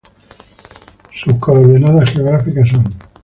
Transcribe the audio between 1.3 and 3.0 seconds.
coordenadas geográficas son